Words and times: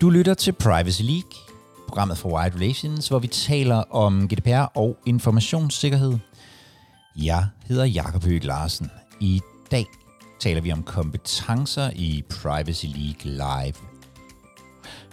Du 0.00 0.10
lytter 0.10 0.34
til 0.34 0.52
Privacy 0.52 1.02
League, 1.02 1.30
programmet 1.88 2.18
for 2.18 2.28
Wide 2.28 2.56
Relations, 2.56 3.08
hvor 3.08 3.18
vi 3.18 3.26
taler 3.26 3.76
om 3.76 4.28
GDPR 4.28 4.78
og 4.78 4.96
informationssikkerhed. 5.06 6.18
Jeg 7.16 7.46
hedder 7.66 7.84
Jakob 7.84 8.24
Høgh 8.24 8.44
Larsen. 8.44 8.90
I 9.20 9.40
dag 9.70 9.86
taler 10.40 10.60
vi 10.60 10.72
om 10.72 10.82
kompetencer 10.82 11.90
i 11.94 12.24
Privacy 12.30 12.86
League 12.86 13.32
Live. 13.32 13.74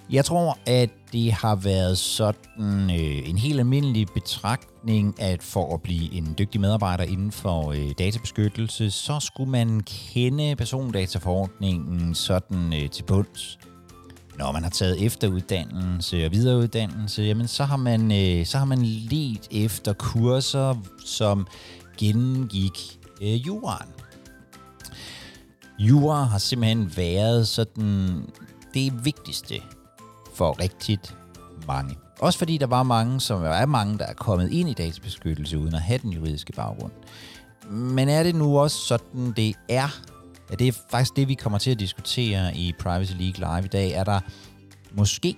Jeg 0.09 0.25
tror, 0.25 0.57
at 0.65 0.89
det 1.13 1.31
har 1.31 1.55
været 1.55 1.97
sådan 1.97 2.89
øh, 2.89 3.29
en 3.29 3.37
helt 3.37 3.59
almindelig 3.59 4.07
betragt 4.13 4.67
forventning, 4.85 5.21
at 5.21 5.43
for 5.43 5.73
at 5.73 5.81
blive 5.81 6.13
en 6.13 6.35
dygtig 6.37 6.61
medarbejder 6.61 7.03
inden 7.03 7.31
for 7.31 7.71
øh, 7.71 7.91
databeskyttelse, 7.99 8.91
så 8.91 9.19
skulle 9.19 9.51
man 9.51 9.81
kende 10.13 10.55
persondataforordningen 10.55 12.15
sådan 12.15 12.73
øh, 12.73 12.89
til 12.89 13.03
bunds 13.03 13.59
når 14.37 14.51
man 14.51 14.63
har 14.63 14.69
taget 14.69 15.05
efteruddannelse 15.05 16.25
og 16.25 16.31
videreuddannelse, 16.31 17.21
jamen 17.21 17.47
så 17.47 17.63
har 17.63 17.77
man, 17.77 18.11
øh, 18.11 18.45
så 18.45 18.57
har 18.57 18.65
man 18.65 18.81
let 18.85 19.47
efter 19.51 19.93
kurser, 19.93 20.75
som 21.05 21.47
gennemgik 21.97 22.99
øh, 23.21 23.47
juraen. 23.47 23.89
Jura 25.79 26.23
har 26.23 26.37
simpelthen 26.37 26.91
været 26.97 27.47
sådan 27.47 28.23
det 28.73 29.05
vigtigste 29.05 29.55
for 30.35 30.59
rigtigt 30.61 31.15
mange. 31.67 31.95
Også 32.19 32.39
fordi 32.39 32.57
der 32.57 32.67
var 32.67 32.83
mange, 32.83 33.21
som 33.21 33.43
er 33.43 33.65
mange, 33.65 33.97
der 33.97 34.05
er 34.05 34.13
kommet 34.13 34.51
ind 34.51 34.69
i 34.69 34.73
databeskyttelse 34.73 35.59
uden 35.59 35.75
at 35.75 35.81
have 35.81 35.99
den 36.03 36.11
juridiske 36.11 36.53
baggrund. 36.53 36.91
Men 37.69 38.09
er 38.09 38.23
det 38.23 38.35
nu 38.35 38.59
også 38.59 38.77
sådan, 38.77 39.33
det 39.37 39.55
er 39.69 39.89
Ja, 40.51 40.55
det 40.55 40.67
er 40.67 40.71
faktisk 40.89 41.15
det, 41.15 41.27
vi 41.27 41.33
kommer 41.33 41.59
til 41.59 41.71
at 41.71 41.79
diskutere 41.79 42.57
i 42.57 42.73
Privacy 42.79 43.13
League 43.19 43.37
Live 43.37 43.65
i 43.65 43.67
dag. 43.67 43.91
Er 43.91 44.03
der 44.03 44.19
måske 44.91 45.35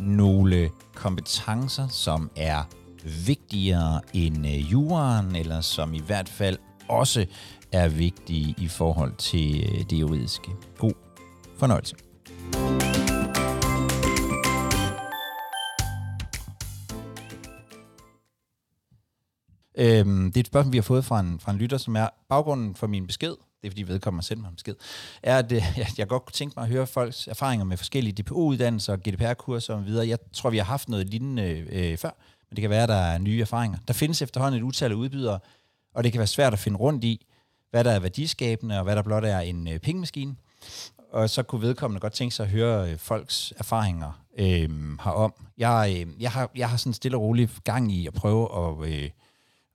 nogle 0.00 0.70
kompetencer, 0.94 1.88
som 1.88 2.30
er 2.36 2.62
vigtigere 3.26 4.00
end 4.12 4.46
øh, 4.46 4.72
juraen, 4.72 5.36
eller 5.36 5.60
som 5.60 5.94
i 5.94 6.00
hvert 6.06 6.28
fald 6.28 6.58
også 6.88 7.26
er 7.72 7.88
vigtige 7.88 8.54
i 8.58 8.68
forhold 8.68 9.14
til 9.16 9.70
øh, 9.72 9.84
det 9.90 10.00
juridiske. 10.00 10.50
God 10.78 10.92
fornøjelse. 11.58 12.05
Øhm, 19.76 20.32
det 20.32 20.36
er 20.36 20.40
et 20.40 20.46
spørgsmål, 20.46 20.72
vi 20.72 20.78
har 20.78 20.82
fået 20.82 21.04
fra 21.04 21.20
en, 21.20 21.40
fra 21.40 21.52
en 21.52 21.58
lytter, 21.58 21.78
som 21.78 21.96
er 21.96 22.08
baggrunden 22.28 22.74
for 22.74 22.86
min 22.86 23.06
besked 23.06 23.34
det 23.66 23.68
er 23.68 23.70
fordi 23.70 23.82
vedkommende 23.82 24.26
har 24.28 24.36
mig 24.36 24.48
en 24.48 24.54
besked, 24.54 24.74
er, 25.22 25.38
at 25.38 25.52
øh, 25.52 25.62
jeg 25.98 26.08
godt 26.08 26.24
kunne 26.24 26.32
tænke 26.32 26.54
mig 26.56 26.62
at 26.62 26.68
høre 26.68 26.86
folks 26.86 27.26
erfaringer 27.26 27.64
med 27.64 27.76
forskellige 27.76 28.22
DPO-uddannelser 28.22 28.92
og 28.92 28.98
GDPR-kurser 28.98 29.74
og 29.74 29.86
videre. 29.86 30.08
Jeg 30.08 30.18
tror, 30.32 30.50
vi 30.50 30.56
har 30.56 30.64
haft 30.64 30.88
noget 30.88 31.08
lignende 31.08 31.66
øh, 31.70 31.98
før, 31.98 32.10
men 32.50 32.56
det 32.56 32.60
kan 32.60 32.70
være, 32.70 32.82
at 32.82 32.88
der 32.88 32.94
er 32.94 33.18
nye 33.18 33.40
erfaringer. 33.40 33.78
Der 33.88 33.94
findes 33.94 34.22
efterhånden 34.22 34.60
et 34.60 34.64
utal 34.64 34.90
af 34.90 34.94
udbydere, 34.94 35.38
og 35.94 36.04
det 36.04 36.12
kan 36.12 36.18
være 36.18 36.26
svært 36.26 36.52
at 36.52 36.58
finde 36.58 36.78
rundt 36.78 37.04
i, 37.04 37.26
hvad 37.70 37.84
der 37.84 37.90
er 37.90 37.98
værdiskabende, 37.98 38.78
og 38.78 38.84
hvad 38.84 38.96
der 38.96 39.02
blot 39.02 39.24
er 39.24 39.40
en 39.40 39.68
øh, 39.68 39.78
pengemaskine. 39.78 40.36
Og 41.12 41.30
så 41.30 41.42
kunne 41.42 41.62
vedkommende 41.62 42.00
godt 42.00 42.12
tænke 42.12 42.34
sig 42.34 42.44
at 42.44 42.50
høre 42.50 42.90
øh, 42.90 42.98
folks 42.98 43.52
erfaringer 43.56 44.22
øh, 44.38 44.70
herom. 45.04 45.34
Jeg, 45.58 45.96
øh, 45.96 46.22
jeg, 46.22 46.30
har, 46.30 46.50
jeg 46.56 46.70
har 46.70 46.76
sådan 46.76 46.92
stille 46.92 47.16
og 47.16 47.22
roligt 47.22 47.64
gang 47.64 47.92
i 47.92 48.06
at 48.06 48.14
prøve 48.14 48.48
at, 48.68 48.88
øh, 48.92 49.10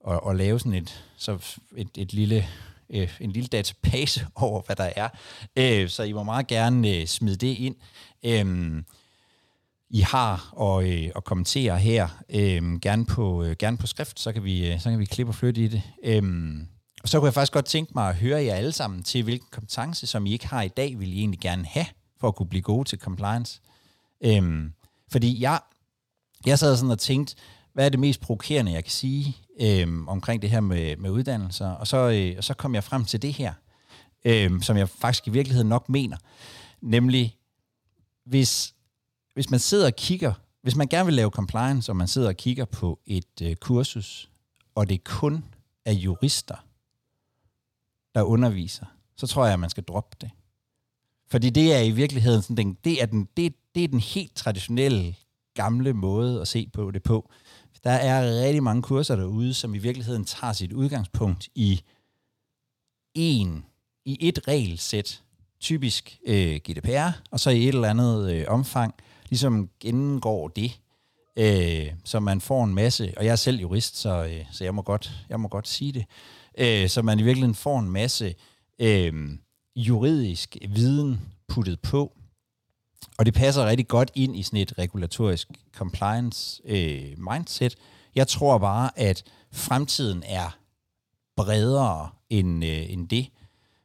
at, 0.07 0.19
at 0.30 0.35
lave 0.35 0.59
sådan 0.59 0.73
et, 0.73 1.03
så 1.17 1.59
et, 1.75 1.89
et 1.97 2.13
lille 2.13 2.47
øh, 2.89 3.17
en 3.19 3.31
lille 3.31 3.47
database 3.47 4.27
over, 4.35 4.61
hvad 4.61 4.75
der 4.75 4.89
er. 4.95 5.09
Øh, 5.55 5.89
så 5.89 6.03
I 6.03 6.11
må 6.11 6.23
meget 6.23 6.47
gerne 6.47 6.95
øh, 6.95 7.06
smide 7.07 7.35
det 7.35 7.57
ind. 7.57 7.75
Øh, 8.25 8.84
I 9.90 10.00
har 10.00 10.50
og, 10.51 10.90
øh, 10.90 11.09
og 11.16 11.23
kommentere 11.23 11.79
her, 11.79 12.07
øh, 12.29 12.79
gerne, 12.81 13.06
på, 13.06 13.44
øh, 13.44 13.56
gerne 13.59 13.78
på 13.78 13.88
skrift, 13.88 14.19
så 14.19 14.31
kan 14.31 14.44
vi, 14.44 14.72
øh, 14.72 14.81
så 14.81 14.90
kan 14.90 15.00
vi 15.00 15.06
klippe 15.06 15.31
og 15.31 15.35
flytte 15.35 15.63
i 15.63 15.67
det. 15.67 15.84
Øh, 16.03 16.23
og 17.03 17.09
så 17.09 17.19
kunne 17.19 17.25
jeg 17.25 17.34
faktisk 17.34 17.53
godt 17.53 17.66
tænke 17.66 17.91
mig 17.95 18.09
at 18.09 18.16
høre 18.16 18.44
jer 18.44 18.56
alle 18.56 18.72
sammen 18.72 19.03
til, 19.03 19.23
hvilken 19.23 19.47
kompetence, 19.51 20.07
som 20.07 20.25
I 20.25 20.31
ikke 20.31 20.47
har 20.47 20.61
i 20.61 20.67
dag, 20.67 21.00
vil 21.00 21.13
I 21.13 21.19
egentlig 21.19 21.40
gerne 21.40 21.66
have, 21.66 21.85
for 22.19 22.28
at 22.28 22.35
kunne 22.35 22.50
blive 22.50 22.61
gode 22.61 22.90
til 22.90 23.00
compliance. 23.00 23.61
Øhm, 24.23 24.73
fordi 25.11 25.41
jeg, 25.41 25.59
jeg 26.45 26.59
sad 26.59 26.78
sådan 26.78 26.91
og 26.91 27.00
tænkte, 27.00 27.35
hvad 27.73 27.85
er 27.85 27.90
det 27.90 28.00
mest 28.00 28.22
provokerende, 28.22 28.72
jeg 28.72 28.84
kan 28.84 28.91
sige 28.91 29.38
øh, 29.61 30.07
omkring 30.07 30.41
det 30.41 30.49
her 30.49 30.59
med, 30.59 30.97
med 30.97 31.09
uddannelser? 31.09 31.67
Og 31.67 31.88
så, 31.88 31.97
øh, 31.97 32.38
og 32.38 32.44
så 32.44 32.53
kom 32.53 32.75
jeg 32.75 32.83
frem 32.83 33.05
til 33.05 33.22
det 33.22 33.33
her, 33.33 33.53
øh, 34.25 34.61
som 34.61 34.77
jeg 34.77 34.89
faktisk 34.89 35.27
i 35.27 35.29
virkeligheden 35.29 35.69
nok 35.69 35.89
mener. 35.89 36.17
Nemlig, 36.81 37.38
hvis, 38.25 38.73
hvis 39.33 39.49
man 39.49 39.59
sidder 39.59 39.85
og 39.85 39.95
kigger, 39.95 40.33
hvis 40.61 40.75
man 40.75 40.88
gerne 40.88 41.05
vil 41.05 41.13
lave 41.13 41.29
compliance, 41.29 41.91
og 41.91 41.95
man 41.95 42.07
sidder 42.07 42.27
og 42.27 42.38
kigger 42.38 42.66
på 42.66 42.99
et 43.05 43.41
øh, 43.41 43.55
kursus, 43.55 44.29
og 44.75 44.89
det 44.89 45.03
kun 45.03 45.45
er 45.85 45.93
jurister, 45.93 46.55
der 48.16 48.23
underviser, 48.23 48.85
så 49.17 49.28
tror 49.28 49.45
jeg, 49.45 49.53
at 49.53 49.59
man 49.59 49.69
skal 49.69 49.83
droppe 49.83 50.17
det. 50.22 50.29
Fordi 51.28 51.49
det 51.49 51.73
er 51.73 51.79
i 51.79 51.91
virkeligheden 51.91 52.41
sådan, 52.41 52.57
den, 52.57 52.78
det, 52.83 53.01
er 53.01 53.05
den, 53.05 53.28
det, 53.38 53.55
det 53.75 53.83
er 53.83 53.88
den 53.88 53.99
helt 53.99 54.35
traditionelle 54.35 55.16
gamle 55.53 55.93
måde 55.93 56.41
at 56.41 56.47
se 56.47 56.69
på 56.73 56.91
det 56.91 57.03
på. 57.03 57.31
Der 57.84 57.92
er 57.92 58.44
rigtig 58.46 58.64
mange 58.64 58.81
kurser 58.81 59.16
derude, 59.16 59.53
som 59.53 59.75
i 59.75 59.78
virkeligheden 59.78 60.25
tager 60.25 60.53
sit 60.53 60.74
udgangspunkt 60.74 61.50
i 61.56 61.81
en, 63.14 63.66
i 64.06 64.18
et 64.28 64.47
regelsæt, 64.47 65.22
typisk 65.59 66.20
øh, 66.28 66.56
GDPR, 66.56 67.09
og 67.31 67.40
så 67.40 67.50
i 67.50 67.64
et 67.64 67.68
eller 67.68 67.90
andet 67.90 68.31
øh, 68.31 68.46
omfang, 68.47 68.94
ligesom 69.30 69.70
gennemgår 69.80 70.47
det, 70.47 70.80
øh, 71.38 71.94
så 72.03 72.20
man 72.20 72.41
får 72.41 72.64
en 72.64 72.74
masse, 72.74 73.14
og 73.18 73.25
jeg 73.25 73.31
er 73.31 73.36
selv 73.36 73.59
jurist, 73.59 73.97
så, 73.97 74.25
øh, 74.25 74.46
så 74.52 74.64
jeg, 74.64 74.75
må 74.75 74.81
godt, 74.81 75.12
jeg 75.30 75.40
må 75.40 75.47
godt 75.47 75.68
sige 75.68 75.91
det, 75.91 76.06
øh, 76.58 76.90
så 76.90 77.02
man 77.02 77.20
i 77.20 77.24
virkeligheden 77.24 77.56
får 77.56 77.80
en 77.80 77.90
masse 77.90 78.36
øh, 78.80 79.30
juridisk 79.75 80.58
viden 80.70 81.22
puttet 81.47 81.80
på, 81.80 82.14
og 83.17 83.25
det 83.25 83.34
passer 83.34 83.66
rigtig 83.66 83.88
godt 83.88 84.12
ind 84.16 84.35
i 84.35 84.44
sådan 84.44 84.59
et 84.59 84.78
regulatorisk 84.78 85.47
compliance 85.75 86.62
øh, 86.66 87.17
mindset. 87.17 87.75
Jeg 88.16 88.28
tror 88.28 88.57
bare, 88.57 89.00
at 89.00 89.23
fremtiden 89.51 90.23
er 90.25 90.57
bredere 91.35 92.09
end, 92.29 92.66
øh, 92.66 92.91
end 92.91 93.09
det. 93.09 93.29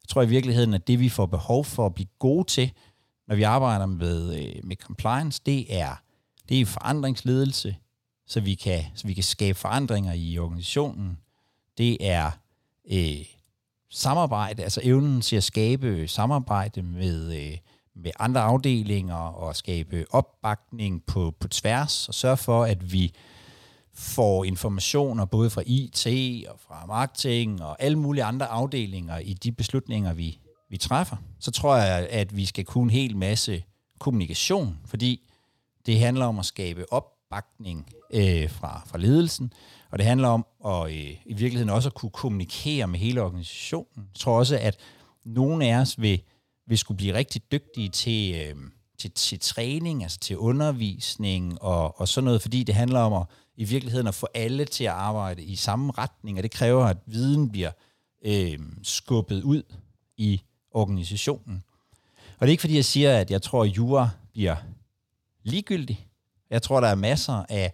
Jeg 0.03 0.09
tror 0.09 0.22
i 0.22 0.28
virkeligheden, 0.28 0.75
at 0.75 0.87
det 0.87 1.00
vi 1.00 1.09
får 1.09 1.26
behov 1.26 1.65
for 1.65 1.87
at 1.87 1.94
blive 1.94 2.09
gode 2.19 2.44
til, 2.44 2.72
når 3.28 3.37
vi 3.37 3.43
arbejder 3.43 3.87
med, 3.87 4.34
øh, 4.38 4.55
med 4.65 4.76
compliance, 4.76 5.41
det 5.47 5.76
er, 5.76 6.03
det 6.49 6.60
er 6.60 6.66
forandringsledelse, 6.66 7.76
så 8.26 8.41
vi, 8.41 8.55
kan, 8.55 8.84
så 8.94 9.06
vi 9.06 9.15
kan 9.15 9.25
skabe 9.25 9.59
forandringer 9.59 10.12
i 10.12 10.38
organisationen. 10.38 11.19
Det 11.78 11.97
er 12.00 12.31
øh, 12.91 13.25
samarbejde, 13.91 14.62
altså 14.62 14.81
evnen 14.84 15.21
til 15.21 15.37
at 15.37 15.44
skabe 15.44 16.09
samarbejde 16.09 16.82
med, 16.82 17.37
øh, 17.37 17.59
med 17.97 18.11
andre 18.19 18.41
afdelinger 18.41 19.15
og 19.15 19.57
skabe 19.57 20.05
opbakning 20.11 21.03
på, 21.07 21.34
på 21.41 21.49
tværs 21.49 22.09
og 22.09 22.15
sørge 22.15 22.37
for, 22.37 22.65
at 22.65 22.93
vi 22.93 23.15
får 23.95 24.45
informationer 24.45 25.25
både 25.25 25.51
fra 25.51 25.62
IT 25.67 26.06
og 26.49 26.61
fra 26.61 26.87
marketing 26.87 27.62
og 27.62 27.83
alle 27.83 27.99
mulige 27.99 28.25
andre 28.25 28.47
afdelinger 28.47 29.19
i 29.19 29.33
de 29.33 29.53
beslutninger, 29.53 30.12
vi, 30.12 30.39
vi 30.71 30.77
træffer, 30.77 31.17
så 31.41 31.51
tror 31.51 31.77
jeg, 31.77 32.09
at 32.11 32.37
vi 32.37 32.45
skal 32.45 32.65
kunne 32.65 32.85
en 32.85 32.91
hel 32.91 33.17
masse 33.17 33.65
kommunikation, 33.99 34.79
fordi 34.85 35.29
det 35.87 35.99
handler 35.99 36.27
om 36.27 36.39
at 36.39 36.47
skabe 36.47 36.93
opbakning 36.93 37.87
øh, 38.15 38.51
fra, 38.51 38.83
fra 38.87 38.99
ledelsen, 38.99 39.53
og 39.91 39.99
det 39.99 40.06
handler 40.06 40.29
om 40.29 40.47
at 40.67 40.87
øh, 40.87 41.11
i 41.26 41.35
virkeligheden 41.35 41.70
også 41.70 41.88
at 41.88 41.94
kunne 41.94 42.11
kommunikere 42.11 42.87
med 42.87 42.99
hele 42.99 43.23
organisationen. 43.23 44.09
Jeg 44.15 44.20
tror 44.20 44.38
også, 44.38 44.59
at 44.59 44.76
nogen 45.25 45.62
af 45.62 45.81
os 45.81 46.00
vil 46.00 46.23
vil 46.67 46.79
skulle 46.79 46.97
blive 46.97 47.15
rigtig 47.15 47.53
dygtige 47.53 47.89
til, 47.89 48.35
øh, 48.35 48.57
til, 48.99 49.11
til 49.11 49.41
træning, 49.41 50.03
altså 50.03 50.19
til 50.19 50.39
undervisning 50.39 51.63
og, 51.63 52.01
og 52.01 52.09
sådan 52.09 52.25
noget, 52.25 52.43
fordi 52.43 52.63
det 52.63 52.75
handler 52.75 53.01
om 53.01 53.13
at 53.13 53.27
i 53.57 53.65
virkeligheden 53.65 54.07
at 54.07 54.15
få 54.15 54.29
alle 54.35 54.65
til 54.65 54.85
at 54.85 54.91
arbejde 54.91 55.43
i 55.43 55.57
samme 55.57 55.93
retning, 55.99 56.37
og 56.37 56.43
det 56.43 56.51
kræver, 56.51 56.85
at 56.85 56.97
viden 57.07 57.51
bliver 57.51 57.71
øh, 58.25 58.59
skubbet 58.83 59.43
ud 59.43 59.63
i 60.17 60.43
organisationen. 60.71 61.63
Og 62.39 62.41
det 62.41 62.47
er 62.47 62.51
ikke 62.51 62.61
fordi, 62.61 62.77
jeg 62.77 62.85
siger, 62.85 63.19
at 63.19 63.31
jeg 63.31 63.43
tror, 63.43 63.65
at 63.65 63.69
jura 63.69 64.11
bliver 64.33 64.57
ligegyldig. 65.43 66.07
Jeg 66.51 66.63
tror, 66.63 66.81
der 66.81 66.89
er 66.89 66.95
masser 66.95 67.45
af, 67.49 67.73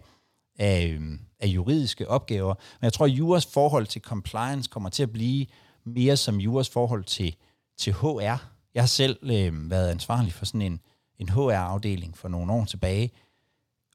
af, 0.59 0.87
øhm, 0.87 1.19
af 1.39 1.47
juridiske 1.47 2.07
opgaver, 2.07 2.53
men 2.53 2.83
jeg 2.85 2.93
tror, 2.93 3.05
at 3.05 3.11
juras 3.11 3.45
forhold 3.45 3.87
til 3.87 4.01
compliance 4.01 4.69
kommer 4.69 4.89
til 4.89 5.03
at 5.03 5.11
blive 5.11 5.45
mere 5.83 6.17
som 6.17 6.39
juras 6.39 6.69
forhold 6.69 7.03
til, 7.03 7.35
til 7.77 7.93
HR, 7.93 8.52
jeg 8.75 8.83
har 8.83 8.87
selv 8.87 9.17
øh, 9.23 9.69
været 9.69 9.89
ansvarlig 9.89 10.33
for 10.33 10.45
sådan 10.45 10.61
en, 10.61 10.79
en 11.19 11.29
HR-afdeling 11.29 12.17
for 12.17 12.27
nogle 12.27 12.53
år 12.53 12.65
tilbage, 12.65 13.11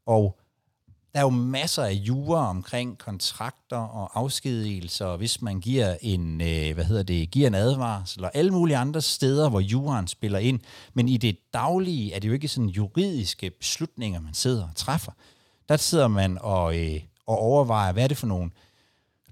og 0.07 0.39
der 1.13 1.19
er 1.19 1.23
jo 1.23 1.31
masser 1.31 1.83
af 1.83 1.93
jura 1.93 2.51
omkring 2.51 2.99
kontrakter 2.99 3.77
og 3.77 4.21
afskedigelser, 4.21 5.17
hvis 5.17 5.43
man 5.43 5.61
giver 5.61 5.97
en, 6.03 6.41
øh, 6.41 6.75
hvad 6.75 6.85
hedder 6.85 7.03
det, 7.03 7.31
giver 7.31 7.47
en 7.47 7.55
advarsel, 7.55 8.25
og 8.25 8.31
alle 8.35 8.51
mulige 8.51 8.77
andre 8.77 9.01
steder, 9.01 9.49
hvor 9.49 9.61
juraen 9.61 10.07
spiller 10.07 10.39
ind. 10.39 10.61
Men 10.95 11.09
i 11.09 11.17
det 11.17 11.37
daglige 11.55 12.15
er 12.15 12.19
det 12.19 12.29
jo 12.29 12.33
ikke 12.33 12.49
sådan 12.49 12.69
juridiske 12.69 13.51
beslutninger, 13.51 14.21
man 14.21 14.35
sidder 14.35 14.63
og 14.63 14.77
træffer. 14.77 15.13
Der 15.69 15.77
sidder 15.77 16.09
man 16.09 16.39
og, 16.41 16.79
øh, 16.79 17.01
og 17.27 17.39
overvejer, 17.39 17.93
hvad 17.93 18.05
er 18.05 18.09
det 18.09 18.17
for 18.17 18.27
nogle 18.27 18.51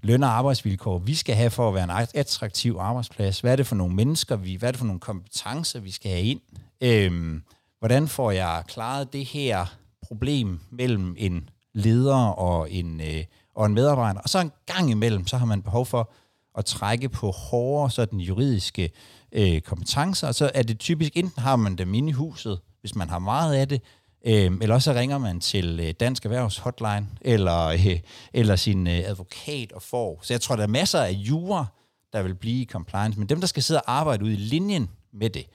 løn- 0.01 0.23
og 0.23 0.29
arbejdsvilkår, 0.29 0.97
vi 0.97 1.15
skal 1.15 1.35
have 1.35 1.49
for 1.49 1.67
at 1.67 1.73
være 1.73 1.83
en 1.83 2.07
attraktiv 2.15 2.77
arbejdsplads. 2.79 3.39
Hvad 3.39 3.51
er 3.51 3.55
det 3.55 3.67
for 3.67 3.75
nogle 3.75 3.95
mennesker, 3.95 4.35
vi, 4.35 4.55
hvad 4.55 4.69
er 4.69 4.71
det 4.71 4.79
for 4.79 4.85
nogle 4.85 4.99
kompetencer, 4.99 5.79
vi 5.79 5.91
skal 5.91 6.11
have 6.11 6.23
ind? 6.23 6.41
Øhm, 6.81 7.43
hvordan 7.79 8.07
får 8.07 8.31
jeg 8.31 8.63
klaret 8.67 9.13
det 9.13 9.25
her 9.25 9.65
problem 10.01 10.59
mellem 10.71 11.15
en 11.17 11.49
leder 11.73 12.25
og 12.25 12.71
en, 12.71 13.01
øh, 13.01 13.23
og 13.55 13.65
en 13.65 13.73
medarbejder. 13.73 14.19
Og 14.19 14.29
så 14.29 14.39
en 14.39 14.51
gang 14.65 14.91
imellem, 14.91 15.27
så 15.27 15.37
har 15.37 15.45
man 15.45 15.61
behov 15.61 15.85
for 15.85 16.11
at 16.57 16.65
trække 16.65 17.09
på 17.09 17.31
hårdere 17.31 17.91
sådan 17.91 18.19
juridiske 18.19 18.91
øh, 19.31 19.61
kompetencer, 19.61 20.27
og 20.27 20.35
så 20.35 20.51
er 20.53 20.63
det 20.63 20.79
typisk, 20.79 21.17
enten 21.17 21.41
har 21.41 21.55
man 21.55 21.75
dem 21.75 21.93
inde 21.93 22.09
i 22.09 22.11
huset, 22.11 22.59
hvis 22.81 22.95
man 22.95 23.09
har 23.09 23.19
meget 23.19 23.55
af 23.55 23.69
det, 23.69 23.81
øh, 24.27 24.51
eller 24.61 24.75
også 24.75 24.93
ringer 24.93 25.17
man 25.17 25.39
til 25.39 25.79
øh, 25.79 25.93
Dansk 25.99 26.25
Erhvervs 26.25 26.57
hotline, 26.57 27.07
eller, 27.21 27.65
øh, 27.67 27.99
eller 28.33 28.55
sin 28.55 28.87
øh, 28.87 28.99
advokat 29.05 29.71
og 29.71 29.81
får. 29.81 30.19
Så 30.23 30.33
jeg 30.33 30.41
tror, 30.41 30.55
der 30.55 30.63
er 30.63 30.67
masser 30.67 31.01
af 31.01 31.11
jura, 31.11 31.65
der 32.13 32.23
vil 32.23 32.35
blive 32.35 32.61
i 32.61 32.65
compliance, 32.65 33.19
men 33.19 33.29
dem, 33.29 33.39
der 33.39 33.47
skal 33.47 33.63
sidde 33.63 33.81
og 33.81 33.91
arbejde 33.91 34.25
ud 34.25 34.29
i 34.29 34.35
linjen 34.35 34.89
med 35.13 35.29
det, 35.29 35.45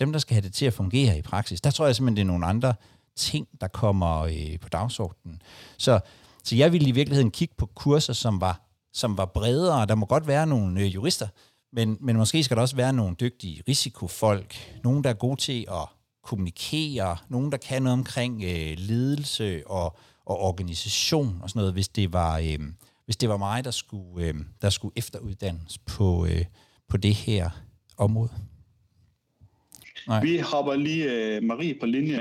dem, 0.00 0.12
der 0.12 0.18
skal 0.18 0.34
have 0.34 0.42
det 0.42 0.54
til 0.54 0.66
at 0.66 0.74
fungere 0.74 1.18
i 1.18 1.22
praksis, 1.22 1.60
der 1.60 1.70
tror 1.70 1.86
jeg 1.86 1.96
simpelthen, 1.96 2.16
det 2.16 2.22
er 2.22 2.32
nogle 2.32 2.46
andre 2.46 2.74
ting, 3.16 3.48
der 3.60 3.68
kommer 3.68 4.20
øh, 4.20 4.60
på 4.60 4.68
dagsordenen. 4.68 5.42
Så, 5.78 6.00
så 6.44 6.56
jeg 6.56 6.72
ville 6.72 6.88
i 6.88 6.92
virkeligheden 6.92 7.30
kigge 7.30 7.54
på 7.58 7.66
kurser, 7.66 8.12
som 8.12 8.40
var, 8.40 8.60
som 8.92 9.18
var 9.18 9.24
bredere. 9.24 9.86
Der 9.86 9.94
må 9.94 10.06
godt 10.06 10.26
være 10.26 10.46
nogle 10.46 10.80
øh, 10.80 10.94
jurister, 10.94 11.28
men, 11.72 11.98
men 12.00 12.16
måske 12.16 12.44
skal 12.44 12.56
der 12.56 12.62
også 12.62 12.76
være 12.76 12.92
nogle 12.92 13.16
dygtige 13.20 13.62
risikofolk, 13.68 14.54
nogen, 14.84 15.04
der 15.04 15.10
er 15.10 15.14
gode 15.14 15.40
til 15.40 15.66
at 15.68 15.95
kommunikere, 16.26 17.16
nogen, 17.28 17.52
der 17.52 17.58
kan 17.58 17.82
noget 17.82 17.98
omkring 17.98 18.44
øh, 18.44 18.74
ledelse 18.78 19.62
og, 19.66 19.96
og 20.24 20.38
organisation 20.38 21.38
og 21.42 21.50
sådan 21.50 21.60
noget, 21.60 21.72
hvis 21.72 21.88
det 21.88 22.12
var, 22.12 22.38
øh, 22.38 22.58
hvis 23.04 23.16
det 23.16 23.28
var 23.28 23.36
mig, 23.36 23.64
der 23.64 23.70
skulle, 23.70 24.26
øh, 24.26 24.34
der 24.62 24.70
skulle 24.70 24.92
efteruddannes 24.96 25.78
på, 25.78 26.26
øh, 26.26 26.44
på 26.88 26.96
det 26.96 27.14
her 27.14 27.50
område. 27.96 28.32
Nej. 30.08 30.22
Vi 30.22 30.38
hopper 30.38 30.74
lige 30.74 31.04
øh, 31.12 31.42
Marie 31.42 31.74
på 31.80 31.86
linje. 31.86 32.20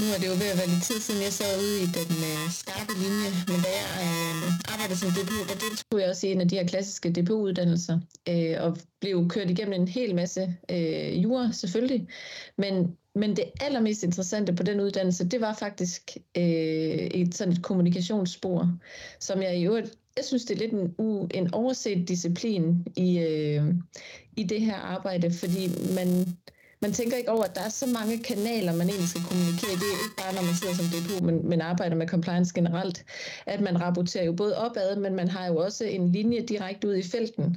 Nu 0.00 0.06
er 0.14 0.18
det 0.20 0.26
jo 0.32 0.36
ved 0.42 0.50
at 0.52 0.58
være 0.60 0.70
lidt 0.72 0.84
tid 0.88 1.00
siden, 1.00 1.22
jeg 1.22 1.32
sad 1.32 1.52
ude 1.64 1.76
i 1.86 1.88
den 1.98 2.10
øh, 2.30 2.44
skarpe 2.60 2.94
linje, 3.02 3.30
men 3.50 3.58
da 3.66 3.70
jeg 3.80 3.88
øh, 4.06 4.72
arbejdede 4.72 4.98
som 5.02 5.10
DPU, 5.16 5.38
der 5.50 5.58
deltog 5.64 6.00
jeg 6.00 6.08
også 6.12 6.26
i 6.26 6.32
en 6.32 6.40
af 6.40 6.48
de 6.48 6.56
her 6.56 6.66
klassiske 6.66 7.12
DPU-uddannelser, 7.12 7.96
øh, 8.28 8.56
og 8.64 8.76
blev 9.00 9.28
kørt 9.28 9.50
igennem 9.50 9.80
en 9.80 9.88
hel 9.88 10.14
masse 10.14 10.42
øh, 10.70 11.22
jura 11.22 11.52
selvfølgelig, 11.52 12.08
men, 12.58 12.96
men 13.14 13.36
det 13.36 13.44
allermest 13.60 14.02
interessante 14.02 14.52
på 14.54 14.62
den 14.62 14.80
uddannelse, 14.80 15.28
det 15.28 15.40
var 15.40 15.54
faktisk 15.54 16.16
øh, 16.36 17.06
et 17.20 17.34
sådan 17.34 17.52
et 17.52 17.62
kommunikationsspor, 17.62 18.78
som 19.20 19.42
jeg 19.42 19.58
i 19.58 19.66
øvrigt 19.66 19.98
jeg 20.16 20.24
synes, 20.24 20.44
det 20.44 20.54
er 20.54 20.58
lidt 20.58 20.72
en, 20.72 20.94
u, 20.98 21.26
en 21.34 21.54
overset 21.54 22.08
disciplin 22.08 22.86
i, 22.96 23.18
øh, 23.18 23.74
i 24.36 24.42
det 24.42 24.60
her 24.60 24.76
arbejde, 24.76 25.30
fordi 25.30 25.68
man, 25.94 26.36
man 26.80 26.92
tænker 26.92 27.16
ikke 27.16 27.30
over, 27.30 27.44
at 27.44 27.54
der 27.54 27.60
er 27.60 27.68
så 27.68 27.86
mange 27.86 28.22
kanaler, 28.22 28.72
man 28.72 28.88
egentlig 28.88 29.08
skal 29.08 29.22
kommunikere. 29.22 29.74
Det 29.82 29.88
er 29.94 30.04
ikke 30.04 30.20
bare, 30.22 30.34
når 30.34 30.42
man 30.42 30.54
sidder 30.54 30.74
som 30.74 30.86
DPU, 30.92 31.24
men, 31.26 31.48
men 31.48 31.60
arbejder 31.60 31.96
med 31.96 32.08
compliance 32.08 32.54
generelt, 32.54 33.04
at 33.46 33.60
man 33.60 33.80
rapporterer 33.80 34.24
jo 34.24 34.32
både 34.32 34.58
opad, 34.58 34.96
men 34.96 35.14
man 35.14 35.28
har 35.28 35.46
jo 35.46 35.56
også 35.56 35.84
en 35.84 36.12
linje 36.12 36.40
direkte 36.40 36.88
ud 36.88 36.94
i 36.94 37.02
felten. 37.02 37.56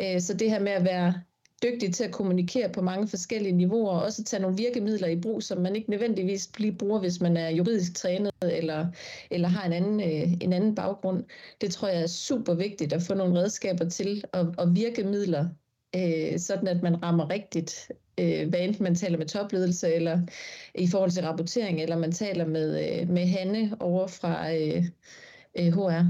Øh, 0.00 0.20
så 0.20 0.34
det 0.34 0.50
her 0.50 0.60
med 0.60 0.72
at 0.72 0.84
være 0.84 1.14
dygtig 1.62 1.94
til 1.94 2.04
at 2.04 2.12
kommunikere 2.12 2.68
på 2.68 2.82
mange 2.82 3.08
forskellige 3.08 3.52
niveauer, 3.52 3.90
og 3.90 4.02
også 4.02 4.24
tage 4.24 4.42
nogle 4.42 4.56
virkemidler 4.56 5.08
i 5.08 5.20
brug, 5.20 5.42
som 5.42 5.60
man 5.60 5.76
ikke 5.76 5.90
nødvendigvis 5.90 6.50
lige 6.58 6.72
bruger, 6.72 7.00
hvis 7.00 7.20
man 7.20 7.36
er 7.36 7.48
juridisk 7.48 7.94
trænet 7.94 8.32
eller, 8.42 8.86
eller 9.30 9.48
har 9.48 9.66
en 9.66 9.72
anden, 9.72 10.00
øh, 10.00 10.32
en 10.40 10.52
anden 10.52 10.74
baggrund. 10.74 11.24
Det 11.60 11.70
tror 11.70 11.88
jeg 11.88 12.02
er 12.02 12.06
super 12.06 12.54
vigtigt 12.54 12.92
at 12.92 13.02
få 13.02 13.14
nogle 13.14 13.40
redskaber 13.40 13.88
til, 13.88 14.24
og, 14.32 14.54
og 14.58 14.76
virkemidler, 14.76 15.48
øh, 15.96 16.38
sådan 16.38 16.68
at 16.68 16.82
man 16.82 17.02
rammer 17.02 17.30
rigtigt, 17.30 17.90
øh, 18.20 18.48
hvad 18.48 18.60
enten 18.60 18.84
man 18.84 18.94
taler 18.94 19.18
med 19.18 19.26
topledelse, 19.26 19.94
eller 19.94 20.20
i 20.74 20.88
forhold 20.88 21.10
til 21.10 21.24
rapportering, 21.24 21.80
eller 21.80 21.98
man 21.98 22.12
taler 22.12 22.46
med, 22.46 23.00
øh, 23.00 23.08
med 23.08 23.26
Hanne 23.26 23.76
over 23.80 24.06
fra 24.06 24.54
øh, 24.54 24.84
øh, 25.58 25.72
HR. 25.72 26.02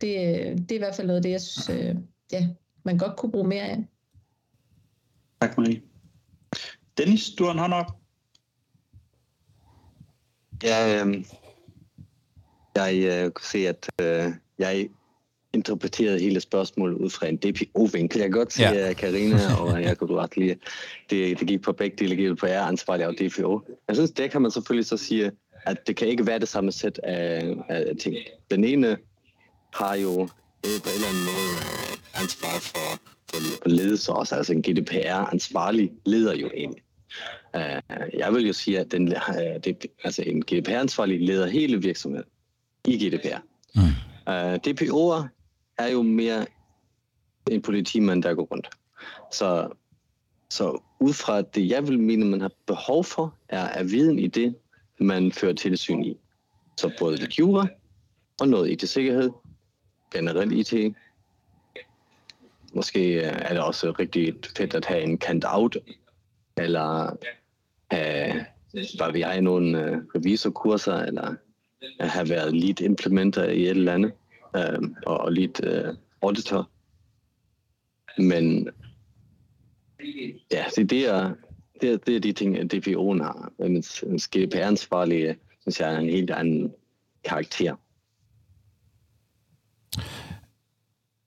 Det, 0.00 0.10
det 0.58 0.72
er 0.72 0.74
i 0.74 0.78
hvert 0.78 0.94
fald 0.94 1.06
noget 1.06 1.18
af 1.18 1.22
det, 1.22 1.30
jeg 1.30 1.40
synes, 1.40 1.68
øh, 1.68 1.96
ja, 2.32 2.48
man 2.82 2.98
godt 2.98 3.16
kunne 3.16 3.32
bruge 3.32 3.48
mere 3.48 3.62
af. 3.62 3.84
Tak, 5.40 5.58
Marie. 5.58 5.82
Dennis, 6.98 7.30
du 7.38 7.44
har 7.44 7.52
en 7.52 7.58
hånd 7.58 7.74
op. 7.74 7.96
Ja, 10.62 11.04
øh, 11.04 11.24
jeg 12.76 12.94
øh, 12.94 13.30
kunne 13.30 13.46
se, 13.46 13.58
at 13.68 13.90
øh, 14.00 14.32
jeg 14.58 14.88
interpreterede 15.54 16.18
hele 16.18 16.40
spørgsmålet 16.40 16.96
ud 16.96 17.10
fra 17.10 17.26
en 17.26 17.36
DPO-vinkel. 17.36 18.18
Jeg 18.18 18.30
kan 18.30 18.38
godt 18.38 18.52
se, 18.52 18.62
ja. 18.62 18.92
Karina 18.92 19.54
og 19.60 19.82
jeg 19.82 19.98
kunne 19.98 20.14
ret 20.14 20.36
lide, 20.36 20.56
det, 21.10 21.40
det 21.40 21.48
gik 21.48 21.62
på 21.62 21.72
begge 21.72 21.96
dele, 21.96 22.36
på 22.36 22.46
jer 22.46 22.62
ansvarlig 22.62 23.06
og 23.06 23.14
DPO. 23.14 23.60
Jeg 23.88 23.96
synes, 23.96 24.10
det 24.10 24.30
kan 24.30 24.42
man 24.42 24.50
selvfølgelig 24.50 24.86
så 24.86 24.96
sige, 24.96 25.30
at 25.66 25.86
det 25.86 25.96
kan 25.96 26.08
ikke 26.08 26.26
være 26.26 26.38
det 26.38 26.48
samme 26.48 26.72
sæt 26.72 27.00
af, 27.02 27.56
af 27.68 27.96
ting. 28.00 28.16
Den 28.50 28.64
ene 28.64 28.96
har 29.74 29.94
jo 29.94 30.28
på 30.64 30.88
en 30.88 30.94
eller 30.94 31.08
anden 31.08 31.24
måde 31.24 31.74
ansvar 32.14 32.58
for, 32.60 33.00
for, 33.30 33.40
for 33.62 33.68
ledelse 33.68 34.12
også, 34.12 34.34
altså 34.34 34.52
en 34.52 34.62
GDPR-ansvarlig 34.62 35.90
leder 36.06 36.34
jo 36.34 36.50
egentlig. 36.56 36.82
Uh, 37.54 38.18
jeg 38.18 38.34
vil 38.34 38.46
jo 38.46 38.52
sige, 38.52 38.80
at 38.80 38.92
den, 38.92 39.08
uh, 39.08 39.62
det, 39.64 39.86
altså 40.04 40.22
en 40.22 40.42
GDPR-ansvarlig 40.42 41.20
leder 41.20 41.46
hele 41.46 41.82
virksomheden 41.82 42.28
i 42.84 43.08
GDPR. 43.08 43.38
Mm. 43.74 43.82
Uh, 44.26 44.54
DPO'er 44.54 45.28
er 45.78 45.88
jo 45.88 46.02
mere 46.02 46.46
en 47.50 47.62
politimand, 47.62 48.22
der 48.22 48.34
går 48.34 48.42
rundt. 48.42 48.68
Så, 49.32 49.68
så 50.50 50.82
ud 51.00 51.12
fra 51.12 51.42
det, 51.42 51.70
jeg 51.70 51.88
vil 51.88 52.00
mene, 52.00 52.24
man 52.24 52.40
har 52.40 52.50
behov 52.66 53.04
for, 53.04 53.34
er, 53.48 53.64
er 53.64 53.84
viden 53.84 54.18
i 54.18 54.26
det, 54.26 54.54
man 54.98 55.32
fører 55.32 55.52
tilsyn 55.52 56.02
i. 56.02 56.16
Så 56.76 56.92
både 56.98 57.16
lidt 57.16 57.38
jura 57.38 57.66
og 58.40 58.48
noget 58.48 58.70
IT-sikkerhed, 58.70 59.30
generelt 60.12 60.52
IT. 60.52 60.94
Måske 62.74 63.14
øh, 63.14 63.22
er 63.22 63.48
det 63.48 63.62
også 63.62 63.90
rigtig 63.98 64.34
fedt 64.56 64.74
at 64.74 64.84
have 64.84 65.02
en 65.02 65.18
kant 65.18 65.44
out, 65.48 65.76
eller 66.56 67.16
øh, 67.92 67.98
have, 67.98 68.46
hvad 68.72 69.12
vi 69.12 69.20
har, 69.20 69.40
nogle 69.40 69.82
øh, 69.82 69.96
revisorkurser, 70.14 70.96
eller 70.96 71.34
have 72.00 72.28
været 72.28 72.56
lead 72.56 72.80
implementer 72.80 73.44
i 73.44 73.62
et 73.62 73.70
eller 73.70 73.94
andet 73.94 74.12
øh, 74.56 74.90
og 75.06 75.32
lidt 75.32 75.60
øh, 75.64 75.94
auditor. 76.22 76.70
Men 78.18 78.68
ja, 80.52 80.64
det, 80.76 80.90
det, 80.90 81.08
er, 81.08 81.34
det, 81.80 81.92
er, 81.92 81.96
det 81.96 82.16
er 82.16 82.20
de 82.20 82.32
ting, 82.32 82.56
DPO'en 82.74 83.22
har. 83.22 83.52
Men 83.58 83.82
GDPR-ansvarlige, 84.36 85.28
øh, 85.28 85.34
synes 85.60 85.80
jeg, 85.80 85.94
er 85.94 85.98
en 85.98 86.10
helt 86.10 86.30
anden 86.30 86.72
karakter. 87.24 87.76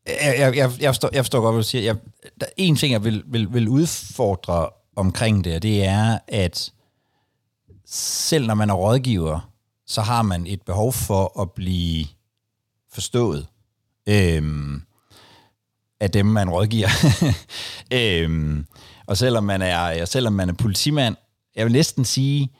Jeg, 0.07 0.35
jeg, 0.39 0.55
jeg, 0.55 0.71
jeg, 0.79 0.89
forstår, 0.89 1.09
jeg 1.13 1.23
forstår 1.23 1.41
godt, 1.41 1.55
hvad 1.55 1.63
du 1.63 1.67
siger. 1.67 1.83
Jeg, 1.83 1.95
der 2.41 2.45
er 2.45 2.51
en 2.57 2.75
ting, 2.75 2.91
jeg 2.93 3.03
vil, 3.03 3.23
vil, 3.27 3.53
vil 3.53 3.67
udfordre 3.67 4.69
omkring 4.95 5.43
det, 5.43 5.55
og 5.55 5.63
det 5.63 5.85
er, 5.85 6.19
at 6.27 6.73
selv 7.85 8.47
når 8.47 8.55
man 8.55 8.69
er 8.69 8.73
rådgiver, 8.73 9.51
så 9.85 10.01
har 10.01 10.21
man 10.21 10.47
et 10.47 10.61
behov 10.61 10.93
for 10.93 11.41
at 11.41 11.51
blive 11.51 12.05
forstået 12.97 13.47
øhm, 14.09 14.81
af 15.99 16.11
dem, 16.11 16.25
man 16.25 16.49
rådgiver. 16.49 16.89
øhm, 17.99 18.65
og 19.07 19.17
selvom 19.17 19.43
man, 19.43 19.61
er, 19.61 20.05
selvom 20.05 20.33
man 20.33 20.49
er 20.49 20.53
politimand, 20.53 21.15
jeg 21.55 21.65
vil 21.65 21.73
næsten 21.73 22.05
sige, 22.05 22.51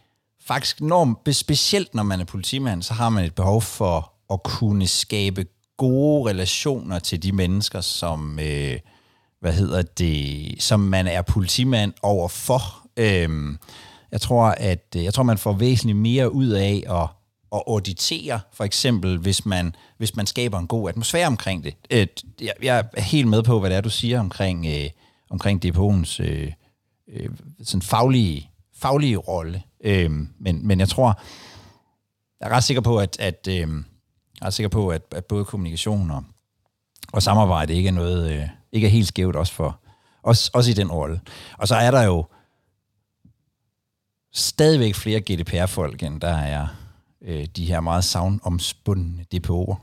faktisk 0.48 0.82
når, 0.82 1.32
specielt 1.32 1.96
når 1.96 2.04
man 2.04 2.20
er 2.20 2.26
politimand, 2.26 2.84
så 2.84 2.94
har 2.94 3.10
man 3.10 3.26
et 3.26 3.36
behov 3.36 3.62
for 3.62 4.14
at 4.34 4.44
kunne 4.44 4.88
skabe 4.88 5.46
gode 5.78 6.30
relationer 6.30 7.00
til 7.00 7.24
de 7.24 7.32
mennesker, 7.32 7.82
som, 7.82 8.40
øh, 8.40 8.80
hvad 9.40 9.54
hedder 9.54 9.82
det, 9.82 10.56
som 10.60 10.80
man 10.80 11.08
er 11.08 11.22
politimand 11.22 11.94
overfor. 12.02 12.88
Øhm, 12.98 13.58
jeg 14.12 14.22
tror, 14.22 14.46
at 14.46 14.96
øh, 14.96 15.04
jeg 15.04 15.14
tror, 15.14 15.24
man 15.24 15.38
får 15.38 15.54
væsentligt 15.54 15.98
mere 15.98 16.34
ud 16.34 16.48
af 16.48 16.84
at 16.90 17.17
at 17.56 17.64
auditere, 17.68 18.40
for 18.54 18.64
eksempel, 18.64 19.18
hvis 19.18 19.46
man, 19.46 19.76
hvis 19.98 20.16
man 20.16 20.26
skaber 20.26 20.60
en 20.60 20.68
god 20.68 20.90
atmosfære 20.90 21.28
omkring 21.28 21.64
det. 21.64 21.76
Øh, 21.92 22.08
jeg, 22.42 22.54
jeg 22.62 22.86
er 22.94 23.02
helt 23.02 23.28
med 23.28 23.44
på, 23.44 23.60
hvad 23.60 23.70
det 23.70 23.78
er, 23.78 23.82
du 23.82 23.90
siger 23.90 24.20
omkring, 24.20 24.66
øh, 24.66 24.90
omkring 25.30 25.66
DPO'ens 25.66 26.24
øh, 26.24 26.52
øh, 27.08 27.30
sådan 27.64 27.82
faglige, 27.82 28.50
faglige 28.76 29.18
rolle. 29.18 29.64
Øh, 29.84 30.12
men, 30.40 30.68
men 30.68 30.80
jeg 30.80 30.90
tror, 30.90 31.22
jeg 32.40 32.50
er 32.50 32.54
ret 32.56 32.64
sikker 32.64 32.82
på, 32.82 32.98
at, 32.98 33.18
at, 33.20 33.48
øh, 33.50 33.56
jeg 33.56 33.66
er 34.42 34.46
ret 34.46 34.54
sikker 34.54 34.70
på, 34.70 34.90
at, 34.90 35.02
at 35.12 35.26
både 35.26 35.46
kommunikation 35.46 36.12
og, 36.12 36.24
og 37.14 37.24
samarbejde 37.24 37.74
ikke 37.74 37.88
er 37.88 37.94
noget, 37.94 38.32
øh, 38.32 38.48
ikke 38.72 38.88
er 38.88 38.92
helt 38.92 39.08
skævt 39.08 39.36
også 39.36 39.54
for, 39.54 39.80
også, 40.24 40.52
også 40.54 40.72
i 40.72 40.74
den 40.74 40.92
rolle. 40.92 41.22
Og 41.58 41.68
så 41.68 41.76
er 41.76 41.92
der 41.92 42.04
jo 42.04 42.26
stadigvæk 44.34 44.96
flere 44.96 45.22
GDPR-folk, 45.22 46.04
end 46.04 46.22
der 46.22 46.38
er 46.38 46.68
øh, 47.28 47.46
de 47.46 47.66
her 47.66 47.80
meget 47.80 48.04
savnomspundne 48.04 49.26
DPO'er. 49.36 49.76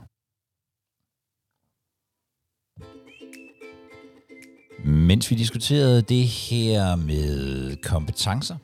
Mens 4.85 5.31
vi 5.31 5.35
diskuterede 5.35 6.01
det 6.01 6.27
her 6.27 6.95
med 6.95 7.75
kompetencer, 7.83 8.57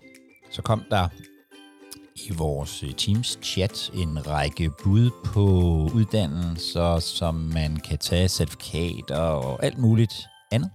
så 0.52 0.62
kom 0.62 0.84
der 0.92 1.10
i 2.16 2.34
vores 2.38 2.84
øh, 2.84 2.94
Teams 2.94 3.40
chat 3.44 3.92
en 3.94 4.28
række 4.28 4.72
bud 4.84 5.10
på 5.26 5.48
uddannelser, 5.96 7.00
som 7.00 7.36
man 7.36 7.76
kan 7.76 7.98
tage 7.98 8.30
certifikater 8.30 9.18
og 9.18 9.66
alt 9.66 9.78
muligt 9.78 10.14
andet. 10.52 10.70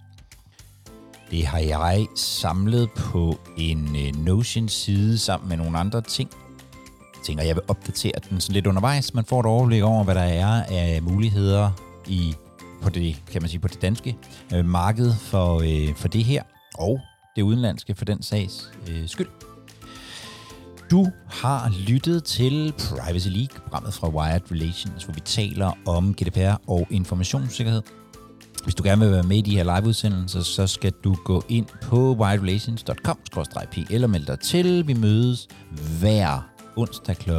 Det 1.31 1.45
har 1.45 1.59
jeg 1.59 2.07
samlet 2.15 2.89
på 2.97 3.39
en 3.57 3.95
øh, 3.95 4.15
Notion-side 4.15 5.17
sammen 5.17 5.49
med 5.49 5.57
nogle 5.57 5.77
andre 5.77 6.01
ting. 6.01 6.29
Jeg 7.17 7.23
tænker, 7.23 7.43
jeg 7.43 7.55
vil 7.55 7.63
opdatere 7.67 8.11
den 8.29 8.41
sådan 8.41 8.53
lidt 8.53 8.67
undervejs. 8.67 9.13
Man 9.13 9.25
får 9.25 9.39
et 9.39 9.45
overblik 9.45 9.83
over, 9.83 10.03
hvad 10.03 10.15
der 10.15 10.21
er 10.21 10.63
af 10.69 11.01
muligheder 11.01 11.71
i 12.07 12.35
på 12.81 12.89
det, 12.89 13.23
kan 13.31 13.41
man 13.41 13.49
sige, 13.49 13.59
på 13.59 13.67
det 13.67 13.81
danske 13.81 14.17
øh, 14.53 14.65
marked 14.65 15.13
for, 15.13 15.61
øh, 15.61 15.95
for 15.95 16.07
det 16.07 16.23
her, 16.23 16.43
og 16.77 16.99
det 17.35 17.41
udenlandske 17.41 17.95
for 17.95 18.05
den 18.05 18.23
sags 18.23 18.71
øh, 18.89 19.07
skyld. 19.07 19.27
Du 20.91 21.07
har 21.27 21.73
lyttet 21.87 22.23
til 22.23 22.73
Privacy 22.77 23.27
League, 23.27 23.59
programmet 23.63 23.93
fra 23.93 24.09
Wired 24.09 24.51
Relations, 24.51 25.03
hvor 25.03 25.13
vi 25.13 25.19
taler 25.19 25.71
om 25.85 26.13
GDPR 26.13 26.69
og 26.69 26.87
informationssikkerhed. 26.89 27.81
Hvis 28.63 28.75
du 28.75 28.83
gerne 28.83 29.01
vil 29.01 29.11
være 29.11 29.23
med 29.23 29.37
i 29.37 29.41
de 29.41 29.57
her 29.57 29.75
liveudsendelser, 29.75 30.41
så 30.41 30.67
skal 30.67 30.91
du 31.03 31.15
gå 31.25 31.43
ind 31.49 31.65
på 31.81 32.13
wiredrelations.com-p 32.13 33.77
eller 33.89 34.07
melde 34.07 34.27
dig 34.27 34.39
til. 34.39 34.87
Vi 34.87 34.93
mødes 34.93 35.47
hver 35.99 36.56
onsdag 36.77 37.17
kl. 37.17 37.31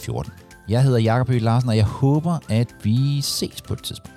14. 0.00 0.32
Jeg 0.68 0.82
hedder 0.82 0.98
Jakob 0.98 1.28
Høgh 1.28 1.42
Larsen, 1.42 1.68
og 1.68 1.76
jeg 1.76 1.84
håber, 1.84 2.38
at 2.48 2.74
vi 2.82 3.20
ses 3.20 3.62
på 3.62 3.74
et 3.74 3.82
tidspunkt. 3.82 4.14